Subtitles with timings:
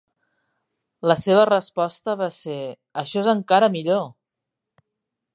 [1.09, 2.57] La seva resposta va ser,
[3.01, 4.01] Això és encara millor!